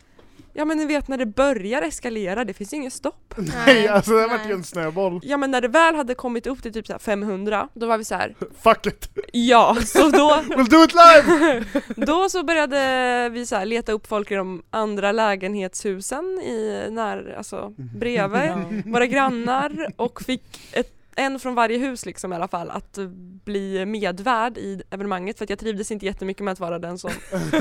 ja 0.54 0.66
men 0.66 0.78
ni 0.78 0.86
vet 0.86 1.08
när 1.08 1.18
det 1.18 1.26
börjar 1.26 1.82
eskalera, 1.82 2.46
det 2.46 2.54
finns 2.54 2.74
ju 2.74 2.78
inget 2.78 2.94
stopp. 2.94 3.34
Nej, 3.66 3.88
alltså 3.88 4.12
det 4.12 4.22
har 4.22 4.30
varit 4.30 4.50
ju 4.50 4.54
en 4.54 4.64
snöboll. 4.64 5.20
Ja 5.24 5.38
men 5.38 5.52
när 5.52 5.62
det 5.62 5.68
väl 5.68 5.96
hade 5.96 6.16
kommit 6.16 6.48
upp 6.48 6.62
till 6.62 6.74
typ 6.74 6.88
så 6.88 6.94
här 6.94 7.00
500, 7.00 7.68
då 7.74 7.88
var 7.88 7.98
vi 7.98 8.06
så 8.06 8.16
här. 8.16 8.36
Fuck 8.64 8.86
it! 8.86 9.10
ja, 9.32 9.78
så 9.86 10.10
då, 10.10 10.30
We'll 10.50 10.70
do 10.70 10.84
it 10.84 10.94
live! 10.94 11.66
då 12.06 12.30
så 12.30 12.44
började 12.44 13.30
vi 13.30 13.46
så 13.46 13.56
här 13.56 13.66
leta 13.66 13.92
upp 13.92 14.08
folk 14.08 14.32
i 14.32 14.36
de 14.36 14.64
andra 14.70 15.12
lägenhetshusen 15.12 16.26
i 16.26 16.88
när, 16.92 17.36
alltså 17.38 17.74
bredvid 17.78 18.84
våra 18.86 19.06
grannar 19.06 19.88
och 19.96 20.22
fick 20.22 20.70
ett, 20.72 20.94
en 21.16 21.40
från 21.40 21.56
varje 21.56 21.78
hus 21.78 22.06
liksom 22.06 22.34
i 22.34 22.36
alla 22.36 22.48
fall 22.48 22.70
att 22.70 22.98
bli 23.46 23.86
medvärd 23.86 24.58
i 24.58 24.82
evenemanget 24.90 25.38
för 25.38 25.44
att 25.46 25.50
jag 25.50 25.60
trivdes 25.60 25.92
inte 25.92 26.06
jättemycket 26.06 26.44
med 26.44 26.52
att 26.52 26.60
vara 26.60 26.80
den 26.80 26.98
som, 26.98 27.12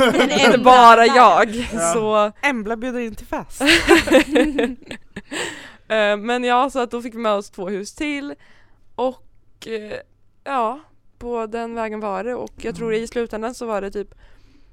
inte 0.47 0.59
bara 0.65 1.07
jag. 1.07 1.55
Ja. 1.73 1.93
Så 1.95 2.33
Embla 2.43 2.77
bjuder 2.77 3.01
in 3.01 3.15
till 3.15 3.27
fest. 3.27 3.63
Eh, 5.89 6.17
Men 6.17 6.45
ja, 6.45 6.71
så 6.71 6.79
att 6.79 6.91
då 6.91 7.03
fick 7.03 7.15
vi 7.15 7.19
med 7.19 7.33
oss 7.33 7.51
två 7.51 7.69
hus 7.69 7.95
till 7.95 8.35
och 8.95 9.67
eh, 9.67 9.99
ja, 10.45 10.81
på 11.19 11.47
den 11.47 11.75
vägen 11.75 12.01
var 12.01 12.25
det 12.25 12.35
och 12.35 12.53
jag 12.57 12.77
tror 12.77 12.95
i 12.95 13.07
slutändan 13.07 13.55
så 13.55 13.67
var 13.67 13.81
det 13.81 13.91
typ 13.91 14.15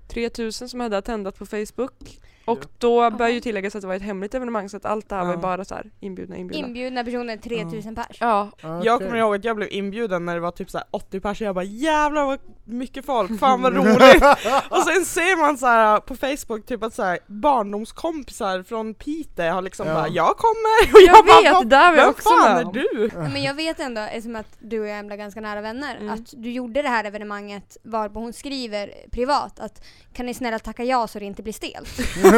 3000 0.08 0.70
som 0.70 0.80
hade 0.80 0.98
attendat 0.98 1.38
på 1.40 1.46
Facebook 1.46 2.20
och 2.48 2.66
då 2.78 3.10
bör 3.12 3.28
ju 3.28 3.40
tilläggas 3.40 3.76
att 3.76 3.82
det 3.82 3.88
var 3.88 3.96
ett 3.96 4.02
hemligt 4.02 4.36
evenemang 4.36 4.70
så 4.70 4.78
att 4.78 4.86
allt 4.86 5.10
det 5.10 5.16
här 5.16 5.26
var 5.26 5.32
ju 5.32 5.38
bara 5.40 5.66
så 5.66 5.76
här 5.76 5.92
inbjudna 6.00 6.36
inbjudna. 6.38 6.68
Inbjudna 6.68 7.04
personer 7.04 7.38
3000 7.38 7.96
pers. 7.96 8.18
Ja, 8.20 8.50
Jag 8.84 9.00
kommer 9.00 9.16
ihåg 9.16 9.36
att 9.36 9.44
jag 9.44 9.56
blev 9.56 9.70
inbjuden 9.72 10.26
när 10.26 10.34
det 10.34 10.40
var 10.40 10.52
typ 10.52 10.70
så 10.70 10.78
här 10.78 10.88
80 10.92 11.20
pers 11.20 11.42
och 11.42 11.48
jag 11.48 11.56
bara 11.56 11.64
jävlar 11.66 12.26
vad 12.26 12.40
mycket 12.66 13.06
folk, 13.06 13.40
fan 13.40 13.62
vad 13.62 13.74
roligt! 13.76 14.24
och 14.70 14.84
sen 14.84 15.06
ser 15.06 15.38
man 15.42 15.58
så 15.58 15.66
här 15.66 16.00
på 16.00 16.16
Facebook 16.16 16.66
typ 16.66 16.84
att 16.84 16.94
så 16.94 17.04
här 17.04 17.20
barndomskompisar 17.28 18.64
från 18.64 18.94
Piteå 18.94 19.54
har 19.54 19.62
liksom 19.62 19.88
Ja. 19.88 19.94
bara 19.94 20.08
jag 20.08 20.38
kommer! 20.38 20.94
Och 20.94 21.02
jag, 21.02 21.26
bara, 21.26 21.42
vet, 21.42 21.54
"Vad- 21.54 21.64
det 21.70 21.76
där 21.76 21.92
var 21.92 21.98
jag 21.98 22.10
också 22.10 22.30
fan 22.30 22.54
med 22.56 22.68
är 22.68 22.72
du? 22.74 23.10
Ja, 23.14 23.20
Men 23.20 23.44
jag 23.44 23.54
vet 23.54 23.80
ändå, 23.80 24.02
eftersom 24.02 24.36
att 24.36 24.58
du 24.60 24.80
och 24.80 24.88
jag 24.88 24.98
är 24.98 25.04
ganska 25.18 25.42
nära 25.42 25.62
vänner, 25.62 25.96
Mm. 25.96 26.14
att 26.14 26.34
du 26.44 26.52
gjorde 26.52 26.82
det 26.82 26.90
här 26.90 27.04
evenemanget 27.04 27.78
varpå 27.84 28.20
hon 28.20 28.34
skriver 28.34 28.92
privat 29.12 29.60
att 29.60 29.84
kan 30.14 30.26
ni 30.26 30.34
snälla 30.34 30.60
tacka 30.60 30.84
ja 30.84 31.08
så 31.08 31.20
det 31.20 31.26
inte 31.26 31.44
blir 31.44 31.54
stelt. 31.54 31.90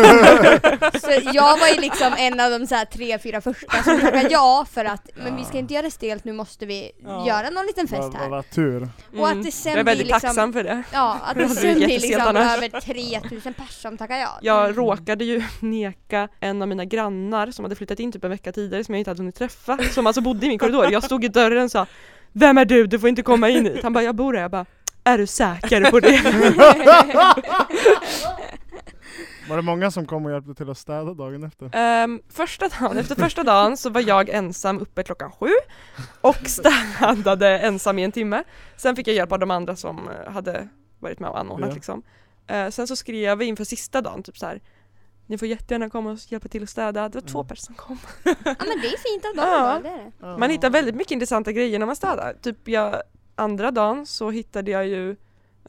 Så 1.02 1.12
jag 1.34 1.60
var 1.60 1.68
ju 1.68 1.82
liksom 1.82 2.14
en 2.18 2.40
av 2.40 2.52
de 2.60 2.68
så 2.68 2.76
här 2.76 2.86
tre, 2.86 3.20
fyra 3.20 3.42
första 3.42 3.84
som 3.84 4.00
tackade 4.00 4.28
ja 4.32 4.66
för 4.74 4.86
att 4.86 5.10
men 5.24 5.36
vi 5.36 5.44
ska 5.46 5.58
inte 5.58 5.74
göra 5.74 5.84
det 5.84 5.92
stelt, 5.92 6.24
nu 6.24 6.34
måste 6.34 6.66
vi 6.66 6.92
Ja. 7.06 7.28
göra 7.28 7.50
någon 7.50 7.66
liten 7.66 7.88
fest 7.88 8.14
här. 8.14 8.30
vad 8.30 8.50
tur. 8.50 8.90
Och 9.18 9.26
att 9.28 9.32
Mm. 9.32 9.44
det 9.46 9.52
sen 9.52 9.72
Jag 9.72 9.80
är 9.80 9.84
blir 9.84 9.92
väldigt 9.92 10.08
liksom, 10.08 10.20
tacksam 10.28 10.54
för 10.54 10.64
det. 10.64 10.84
ja, 10.94 11.18
att 11.26 11.36
det 11.36 11.50
sen 11.50 11.62
blir 11.62 11.72
jättestelt 11.90 12.02
liksom 12.04 12.28
annars. 12.28 12.58
över 12.58 12.82
3000 12.82 13.54
personer 13.54 13.68
som 13.82 13.98
tackar 13.98 14.18
ja. 14.18 14.40
Jag 14.42 14.78
råkade 14.78 15.26
ju 15.26 15.44
neka 15.60 16.28
en 16.40 16.62
av 16.62 16.68
mina 16.68 16.86
grannar 16.86 17.52
som 17.52 17.66
hade 17.66 17.76
flyttat 17.76 18.00
in 18.00 18.12
typ 18.12 18.24
en 18.24 18.30
vecka 18.30 18.52
tidigare 18.52 18.84
som 18.84 18.94
jag 18.96 19.00
inte 19.00 19.12
hade 19.12 19.22
hunnit 19.22 19.36
träffa, 19.36 19.78
som 19.92 20.08
alltså 20.08 20.22
bodde 20.22 20.46
i 20.46 20.50
min 20.50 20.60
korridor. 20.60 20.92
Jag 20.92 21.04
stod 21.04 21.26
i 21.26 21.28
dörren 21.28 21.64
och 21.64 21.72
sa 21.72 21.86
Vem 22.32 22.58
är 22.58 22.66
du? 22.66 22.88
Du 22.88 23.00
får 23.00 23.10
inte 23.10 23.22
komma 23.22 23.50
in 23.50 23.66
hit. 23.66 23.84
Han 23.84 23.94
bara, 23.94 24.04
jag 24.04 24.16
bor 24.16 24.34
här. 24.34 24.42
Jag 24.42 24.52
bara, 24.52 24.66
är 25.04 25.18
du 25.18 25.28
säker 25.28 25.92
på 25.92 26.00
det? 26.00 26.10
Var 29.50 29.56
det 29.56 29.62
många 29.64 29.92
som 29.92 30.06
kom 30.06 30.26
och 30.26 30.32
hjälpte 30.32 30.54
till 30.54 30.70
att 30.70 30.78
städa 30.78 31.14
dagen 31.14 31.44
efter? 31.44 31.70
Ehm, 31.74 32.22
första 32.30 32.68
dagen, 32.70 32.98
efter 32.98 33.16
första 33.16 33.44
dagen 33.44 33.78
så 33.78 33.90
var 33.90 34.02
jag 34.02 34.30
ensam 34.30 34.80
uppe 34.80 35.04
klockan 35.04 35.32
sju 35.32 35.50
och 36.22 36.36
städade 36.48 37.60
ensam 37.60 38.00
i 38.00 38.04
en 38.04 38.12
timme. 38.12 38.44
Sen 38.78 38.96
fick 38.96 39.08
jag 39.08 39.16
hjälp 39.16 39.32
av 39.32 39.40
de 39.40 39.52
andra 39.52 39.76
som 39.76 40.10
eh, 40.10 40.32
hade 40.32 40.68
varit 41.00 41.20
med 41.20 41.30
och 41.30 41.40
anordnat 41.40 41.70
Ja. 41.70 41.76
liksom. 41.76 42.04
Eh, 42.48 42.70
sen 42.70 42.88
så 42.88 42.96
skrev 42.96 43.38
vi 43.38 43.46
inför 43.46 43.64
sista 43.64 44.02
dagen 44.02 44.24
typ 44.24 44.38
så 44.38 44.46
här. 44.46 44.62
Ni 45.28 45.38
får 45.38 45.48
jättegärna 45.48 45.90
komma 45.90 46.12
och 46.12 46.20
hjälpa 46.32 46.48
till 46.48 46.64
att 46.64 46.70
städa. 46.70 47.10
Det 47.10 47.16
var 47.22 47.28
två 47.28 47.40
Mm. 47.40 47.48
personer 47.48 47.66
som 47.66 47.76
kom. 47.76 47.98
Ja 48.24 48.34
men 48.44 48.82
det 48.82 48.88
är 48.88 48.98
fint 49.14 49.26
av 49.26 49.36
dem 49.36 49.46
Ja. 49.48 49.74
då, 49.76 49.82
det 49.84 49.90
är 50.30 50.32
det. 50.34 50.40
Man 50.40 50.50
hittar 50.50 50.70
väldigt 50.70 50.96
mycket 50.96 51.12
intressanta 51.12 51.52
grejer 51.52 51.80
när 51.80 51.86
man 51.86 51.96
städar. 51.96 52.34
Typ 52.42 52.68
jag, 52.68 52.96
andra 53.36 53.72
dagen 53.72 54.06
så 54.06 54.30
hittade 54.32 54.72
jag 54.72 54.88
ju 54.88 55.16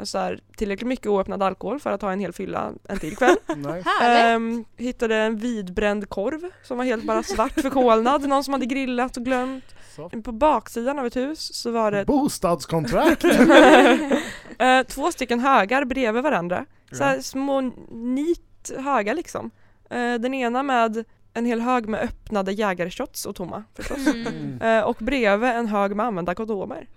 så 0.04 0.18
här, 0.18 0.40
tillräckligt 0.56 0.88
mycket 0.88 1.06
oöppnad 1.06 1.42
alkohol 1.42 1.80
för 1.80 1.92
att 1.92 2.02
ha 2.02 2.12
en 2.12 2.20
hel 2.20 2.32
fylla 2.32 2.72
en 2.88 2.98
till 2.98 3.16
kväll. 3.16 3.36
Ehm, 4.02 4.64
hittade 4.76 5.16
en 5.16 5.36
vidbränd 5.36 6.08
korv 6.08 6.40
som 6.62 6.78
var 6.78 6.84
helt 6.84 7.04
bara 7.04 7.22
svart 7.22 7.60
förkolnad, 7.60 8.28
någon 8.28 8.44
som 8.44 8.52
hade 8.52 8.66
grillat 8.66 9.16
och 9.16 9.24
glömt. 9.24 9.64
Så. 9.96 10.08
På 10.08 10.32
baksidan 10.32 10.98
av 10.98 11.06
ett 11.06 11.16
hus 11.16 11.54
så 11.54 11.70
var 11.70 11.90
det 11.90 12.04
Bostadskontrakt! 12.04 13.24
eh, 14.58 14.82
två 14.88 15.12
stycken 15.12 15.40
högar 15.40 15.84
bredvid 15.84 16.22
varandra. 16.22 16.66
Så 16.92 17.04
här 17.04 17.20
små 17.20 17.60
nit 17.90 18.70
högar 18.78 19.14
liksom. 19.14 19.50
Eh, 19.90 20.14
den 20.14 20.34
ena 20.34 20.62
med 20.62 21.04
en 21.34 21.46
hel 21.46 21.60
hög 21.60 21.88
med 21.88 22.00
öppnade 22.00 22.52
jägarshots 22.52 23.26
och 23.26 23.36
tomma 23.36 23.64
förstås. 23.74 24.06
Mm. 24.06 24.60
Eh, 24.62 24.84
och 24.84 24.96
bredvid 25.00 25.50
en 25.50 25.66
hög 25.66 25.96
med 25.96 26.06
använda 26.06 26.34
kondomer. 26.34 26.88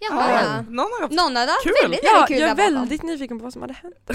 Jaha 0.00 0.30
ja. 0.42 0.62
Någon 0.62 0.78
har 0.78 1.00
haft 1.00 1.14
Någon 1.14 1.36
hade 1.36 1.50
haft 1.52 1.62
Kul. 1.64 1.72
väldigt, 1.82 2.00
Ja, 2.02 2.12
väldigt 2.12 2.28
kul 2.28 2.38
jag 2.40 2.50
är 2.50 2.54
där 2.54 2.62
bakom. 2.64 2.74
väldigt 2.74 3.02
nyfiken 3.02 3.38
på 3.38 3.42
vad 3.44 3.52
som 3.52 3.62
hade 3.62 3.74
hänt. 3.74 4.10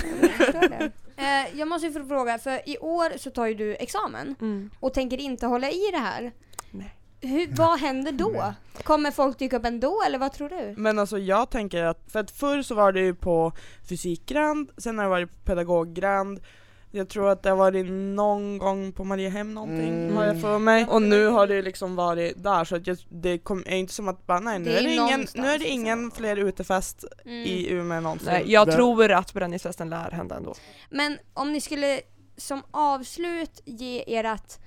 Eh, 1.17 1.59
jag 1.59 1.67
måste 1.67 1.87
ju 1.87 1.93
få 1.93 2.05
fråga, 2.05 2.37
för 2.39 2.69
i 2.69 2.77
år 2.77 3.17
så 3.17 3.29
tar 3.29 3.45
ju 3.45 3.53
du 3.53 3.75
examen 3.75 4.35
Mm. 4.41 4.69
och 4.79 4.93
tänker 4.93 5.17
inte 5.17 5.45
hålla 5.47 5.69
i 5.71 5.89
det 5.91 5.97
här. 5.97 6.31
Nej. 6.71 6.95
Hur, 7.21 7.47
vad 7.55 7.79
händer 7.79 8.11
då? 8.11 8.53
Kommer 8.83 9.11
folk 9.11 9.39
dyka 9.39 9.57
upp 9.57 9.65
ändå 9.65 10.01
eller 10.07 10.17
vad 10.17 10.33
tror 10.33 10.49
du? 10.49 10.73
Men 10.77 10.99
alltså 10.99 11.17
jag 11.17 11.49
tänker 11.49 11.83
att, 11.83 12.11
för 12.11 12.19
att 12.19 12.31
förr 12.31 12.61
så 12.61 12.75
var 12.75 12.91
det 12.91 12.99
ju 12.99 13.15
på 13.15 13.51
fysikgrand, 13.89 14.71
sen 14.77 14.97
har 14.97 15.03
det 15.05 15.09
varit 15.09 15.29
på 15.29 15.35
pedagoggrand 15.45 16.39
jag 16.95 17.09
tror 17.09 17.29
att 17.29 17.43
det 17.43 17.49
har 17.49 17.57
varit 17.57 17.85
någon 18.15 18.57
gång 18.57 18.91
på 18.91 19.03
Mariehem 19.03 19.53
någonting 19.53 20.03
Mm. 20.03 20.15
har 20.17 20.25
jag 20.25 20.41
för 20.41 20.59
mig 20.59 20.85
och 20.89 21.01
nu 21.01 21.27
har 21.27 21.47
det 21.47 21.61
liksom 21.61 21.95
varit 21.95 22.43
där 22.43 22.63
så 22.65 22.75
att 22.75 22.87
jag, 22.87 22.97
det 23.09 23.37
kom, 23.37 23.63
är 23.67 23.75
inte 23.75 23.93
som 23.93 24.07
att 24.07 24.27
bara 24.27 24.39
nej 24.39 24.59
nu 24.59 24.65
Det 24.65 24.71
är 24.77 24.79
är 24.79 24.83
det 24.83 24.93
ingen, 24.93 25.27
nu 25.35 25.47
är 25.47 25.59
det 25.59 25.67
ingen 25.67 26.03
liksom. 26.05 26.21
fler 26.21 26.35
utefest 26.37 27.03
Mm. 27.25 27.37
i 27.43 27.69
Umeå 27.71 27.99
någonsin. 28.01 28.27
Nej, 28.31 28.43
jag 28.51 28.67
Det- 28.67 28.73
tror 28.73 29.11
att 29.11 29.33
brännisfesten 29.33 29.89
lär 29.89 30.11
hända 30.11 30.35
ändå. 30.35 30.55
Men 30.89 31.17
om 31.33 31.53
ni 31.53 31.61
skulle 31.61 32.01
som 32.37 32.61
avslut 32.71 33.61
ge 33.65 34.03
ert 34.19 34.57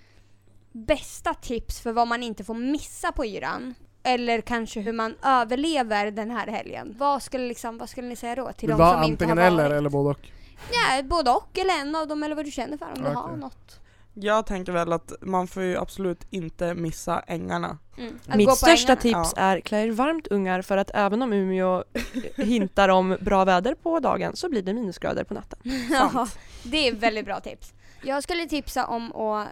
bästa 0.73 1.35
tips 1.35 1.81
för 1.81 1.93
vad 1.93 2.09
man 2.09 2.23
inte 2.23 2.45
får 2.45 2.55
missa 2.55 3.13
på 3.13 3.27
yran 3.27 3.75
eller 4.03 4.41
kanske 4.41 4.81
hur 4.81 4.93
man 4.93 5.15
överlever 5.25 6.11
den 6.11 6.31
här 6.31 6.47
helgen. 6.47 6.95
Vad 6.99 7.23
skulle, 7.23 7.49
liksom, 7.49 7.79
vad 7.79 7.89
skulle 7.89 8.09
ni 8.09 8.17
säga 8.17 8.35
då 8.35 8.53
till 8.53 8.69
de 8.69 8.77
som 8.77 8.83
inte 8.83 9.25
har 9.25 9.31
antingen 9.31 9.39
eller 9.39 9.71
eller 9.71 9.91
både 9.91 10.11
och. 10.11 10.19
Ja, 10.73 11.03
både 11.03 11.31
och 11.31 11.59
eller 11.59 11.81
en 11.81 11.95
av 11.97 12.09
dem 12.09 12.23
eller 12.23 12.37
vad 12.37 12.45
du 12.45 12.51
känner 12.51 12.77
för 12.77 12.87
om 12.97 13.03
du 13.03 13.09
har 13.11 13.25
Okej. 13.25 13.37
något. 13.37 13.81
Jag 14.15 14.47
tänker 14.47 14.73
väl 14.73 14.93
att 14.93 15.13
man 15.21 15.47
får 15.47 15.63
ju 15.63 15.77
absolut 15.77 16.27
inte 16.31 16.75
missa 16.75 17.21
ängarna. 17.21 17.79
Mm. 17.99 18.19
Att 18.27 18.33
gå 18.33 18.37
Mitt 18.37 18.57
största 18.57 18.93
ängarna. 18.93 19.25
tips 19.25 19.35
är 19.37 19.61
klä 19.61 19.83
er 19.83 19.91
varmt 19.91 20.27
ungar 20.27 20.63
för 20.63 20.77
att 20.77 20.91
även 20.95 21.23
om 21.23 21.33
Umeå 21.33 21.85
hintar 22.37 22.89
om 22.89 23.17
bra 23.21 23.45
väder 23.45 23.75
på 23.75 24.01
dagen 24.01 24.37
så 24.37 24.49
blir 24.49 24.63
det 24.63 24.75
minusgrader 24.75 25.25
på 25.25 25.35
natten. 25.35 25.59
Ja, 25.91 26.29
det 26.63 26.89
är 26.89 26.95
väldigt 26.95 27.25
bra 27.25 27.41
tips. 27.41 27.73
Jag 28.03 28.23
skulle 28.23 28.47
tipsa 28.47 28.87
om 28.87 29.13
att 29.13 29.49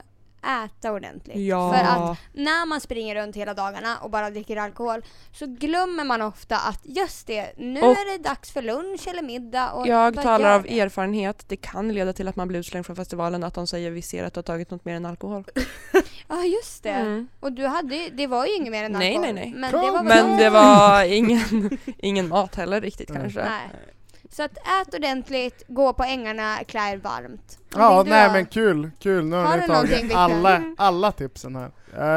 äta 0.65 0.93
ordentligt. 0.93 1.37
Ja. 1.37 1.73
För 1.73 1.81
att 2.13 2.19
när 2.33 2.67
man 2.67 2.81
springer 2.81 3.15
runt 3.15 3.37
hela 3.37 3.55
dagarna 3.55 3.99
och 3.99 4.11
bara 4.11 4.31
dricker 4.31 4.57
alkohol 4.57 5.03
så 5.33 5.47
glömmer 5.47 6.05
man 6.05 6.23
ofta 6.23 6.57
att 6.59 6.81
just 6.83 7.27
det, 7.27 7.53
nu 7.57 7.81
Och- 7.83 7.91
är 7.91 8.13
det 8.19 8.25
dags 8.25 8.53
för 8.53 8.63
lunch 8.63 9.09
eller 9.09 9.23
middag. 9.23 9.71
Och 9.73 9.87
Jag 9.87 10.15
talar 10.23 10.55
av 10.55 10.63
det? 10.63 10.81
erfarenhet, 10.81 11.45
det 11.49 11.57
kan 11.57 11.93
leda 11.95 12.13
till 12.13 12.29
att 12.29 12.37
man 12.37 12.49
blir 12.49 12.61
utslängd 12.61 12.87
från 12.87 12.97
festivalen 12.97 13.45
att 13.45 13.55
de 13.55 13.67
säger 13.67 13.91
vi 13.91 14.03
ser 14.03 14.25
att 14.25 14.35
du 14.35 14.39
har 14.39 14.43
tagit 14.43 14.71
något 14.71 14.85
mer 14.85 14.95
än 14.95 15.07
alkohol. 15.07 15.45
Ja 16.29 16.45
just 16.45 16.83
det. 16.83 16.91
Mm. 16.91 17.29
Och 17.41 17.53
du 17.53 17.67
hade 17.67 18.09
det 18.09 18.27
var 18.27 18.47
ju 18.47 18.55
inget 18.57 18.71
mer 18.71 18.85
än 18.85 18.93
Nej, 18.93 19.17
alkohol. 19.17 19.35
nej, 19.35 19.45
nej. 19.45 19.55
Men 19.61 19.71
Kom 19.71 19.81
det 19.81 19.91
var 19.91 20.03
Men 20.03 20.39
det 20.39 20.51
var 20.51 21.05
ingen, 21.13 21.79
ingen 21.99 22.29
mat 22.29 22.55
heller 22.55 22.81
riktigt 22.81 23.09
Nej. 23.09 23.19
kanske. 23.21 23.41
Nej. 23.45 23.71
Så 24.31 24.43
att 24.43 24.57
ät 24.57 24.95
ordentligt, 24.95 25.63
gå 25.69 25.93
på 25.93 26.03
ängarna, 26.03 26.57
klä 26.65 26.93
er 26.93 26.97
varmt. 26.97 27.59
Ja, 27.75 28.03
nej 28.07 28.27
har? 28.27 28.33
men 28.35 28.47
kul, 28.47 28.91
kul. 28.99 29.25
Nu 29.25 29.37
har, 29.37 29.45
Har 29.45 29.57
ni 29.57 29.67
tagit 29.67 30.15
alla, 30.15 30.63
alla 30.77 31.13
tipsen 31.13 31.57
här. 31.57 31.71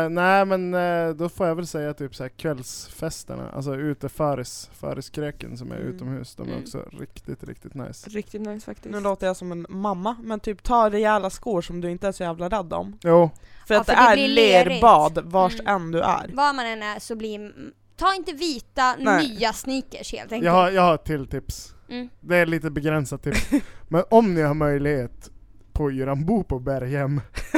Eh, 0.03 0.09
nej 0.09 0.45
men 0.45 0.73
eh, 0.73 1.09
då 1.15 1.29
får 1.29 1.47
jag 1.47 1.55
väl 1.55 1.67
säga 1.67 1.93
typ 1.93 2.15
så 2.15 2.23
här 2.23 2.29
kvällsfesterna, 2.29 3.49
alltså 3.51 3.75
ute 3.75 4.09
föris, 4.09 4.69
föriskröken 4.73 5.57
som 5.57 5.71
är 5.71 5.75
Mm. 5.75 5.87
utomhus, 5.87 6.35
de 6.35 6.43
är 6.47 6.51
Mm. 6.51 6.63
också 6.63 6.85
riktigt, 6.99 7.43
riktigt 7.43 7.73
nice. 7.73 8.09
Riktigt 8.09 8.41
nice 8.41 8.65
faktiskt. 8.65 8.95
Nu 8.95 8.99
låter 9.01 9.27
jag 9.27 9.35
som 9.37 9.51
en 9.51 9.65
mamma, 9.69 10.15
men 10.23 10.39
typ 10.39 10.63
ta 10.63 10.89
rejäla 10.89 11.29
skor 11.29 11.61
som 11.61 11.81
du 11.81 11.91
inte 11.91 12.07
är 12.07 12.11
så 12.11 12.23
jävla 12.23 12.49
rädd 12.49 12.73
om. 12.73 12.97
Jo, 13.03 13.29
För 13.67 13.73
Ja, 13.73 13.79
att 13.81 13.85
för 13.85 13.95
det, 13.95 14.15
det 14.15 14.21
är 14.55 14.65
lerbad 14.65 15.19
vars 15.25 15.59
Mm. 15.59 15.75
än 15.75 15.91
du 15.91 15.99
är. 16.01 16.29
Var 16.33 16.53
man 16.53 16.65
än 16.65 16.83
är 16.83 16.99
så 16.99 17.15
blir... 17.15 17.51
Ta 17.95 18.13
inte 18.15 18.31
vita, 18.31 18.95
Nej. 18.99 19.27
nya 19.29 19.53
sneakers 19.53 20.11
helt 20.13 20.31
enkelt. 20.31 20.45
jag 20.45 20.51
har, 20.53 20.71
jag 20.71 20.81
har 20.81 20.95
ett 20.95 21.05
till 21.05 21.27
tips. 21.27 21.73
Mm. 21.89 22.09
Det 22.19 22.35
är 22.37 22.45
lite 22.45 22.69
begränsat 22.69 23.23
tips. 23.23 23.49
men 23.87 24.03
om 24.09 24.33
ni 24.33 24.41
har 24.41 24.53
möjlighet 24.53 25.31
på 25.73 25.91
yran, 25.91 26.25
bo 26.25 26.43
på 26.43 26.59
Berghem. 26.59 27.21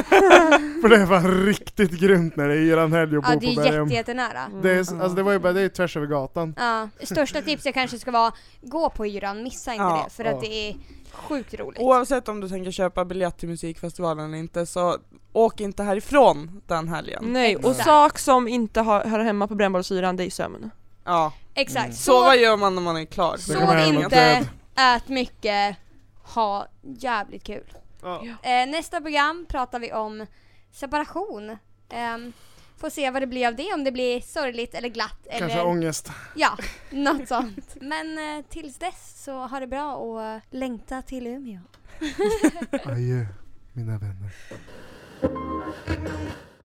För 0.82 0.88
det 0.88 0.96
är 0.96 1.06
fan 1.06 1.46
riktigt 1.46 1.90
grymt 1.90 2.36
när 2.36 2.48
det 2.48 2.54
är 2.54 2.58
yran 2.58 2.92
helg 2.92 3.18
och 3.18 3.24
Ja, 3.28 3.34
bo 3.34 3.40
det 3.40 3.54
på 3.54 3.60
är 3.60 3.64
Berghem. 3.64 3.84
jätte, 3.84 3.94
jättenära. 3.94 4.50
Det, 4.62 4.70
är, 4.70 4.78
alltså, 4.78 5.08
det 5.08 5.22
var 5.22 5.32
ju 5.32 5.38
bara, 5.38 5.52
det 5.52 5.60
är 5.60 5.68
tvärs 5.68 5.96
över 5.96 6.06
gatan. 6.06 6.54
Ja, 6.58 6.88
största 7.02 7.42
tipset 7.42 7.74
kanske 7.74 7.98
ska 7.98 8.10
vara 8.10 8.32
gå 8.62 8.90
på 8.90 9.06
yran, 9.06 9.42
missa 9.42 9.72
inte 9.72 9.82
Ja, 9.82 10.02
det 10.04 10.14
för 10.14 10.24
att 10.24 10.34
ja. 10.34 10.40
det 10.40 10.68
är 10.70 10.76
sjukt 11.12 11.54
roligt. 11.54 11.80
Oavsett 11.80 12.28
om 12.28 12.40
du 12.40 12.48
tänker 12.48 12.70
köpa 12.70 13.04
biljett 13.04 13.38
till 13.38 13.48
musikfestivalen 13.48 14.24
eller 14.26 14.38
inte 14.38 14.66
så 14.66 14.96
åk 15.32 15.60
inte 15.60 15.82
härifrån 15.82 16.62
den 16.66 16.88
helgen. 16.88 17.24
Nej, 17.26 17.56
och 17.56 17.76
sak 17.76 18.18
som 18.18 18.48
inte 18.48 18.80
har, 18.80 19.04
hör 19.04 19.18
hemma 19.18 19.48
på 19.48 19.54
brännbollsyran 19.54 20.16
det 20.16 20.24
är 20.24 20.30
sömn. 20.30 20.70
Ja. 21.10 21.32
Exakt. 21.54 21.84
Mm. 21.84 21.92
Så, 21.92 22.12
Sova 22.12 22.36
gör 22.36 22.56
man 22.56 22.74
när 22.74 22.82
man 22.82 22.96
är 22.96 23.04
klar. 23.04 23.36
Sov 23.36 23.78
inte, 23.94 24.48
ät 24.76 25.08
mycket, 25.08 25.76
ha 26.22 26.66
jävligt 26.82 27.44
kul. 27.44 27.72
Ja. 28.02 28.22
Eh, 28.42 28.66
nästa 28.68 29.00
program 29.00 29.46
pratar 29.48 29.78
vi 29.78 29.92
om 29.92 30.26
separation. 30.72 31.58
Ehm, 31.90 32.32
får 32.76 32.90
se 32.90 33.10
vad 33.10 33.22
det 33.22 33.26
blir 33.26 33.46
av 33.46 33.54
det, 33.54 33.74
om 33.74 33.84
det 33.84 33.92
blir 33.92 34.20
sorgligt 34.20 34.74
eller 34.74 34.88
glatt 34.88 35.26
Kanske 35.38 35.58
eller 35.58 35.66
ångest. 35.66 36.10
ja, 36.36 36.56
något 36.90 37.28
sånt. 37.28 37.76
Men 37.80 38.18
eh, 38.18 38.44
tills 38.48 38.78
dess 38.78 39.22
så 39.24 39.46
ha 39.46 39.60
det 39.60 39.66
bra 39.66 39.94
och 39.94 40.22
eh, 40.22 40.40
längta 40.50 41.02
till 41.02 41.26
Umeå. 41.26 41.60
Adjö, 42.84 43.26
mina 43.72 43.98
vänner. 43.98 44.30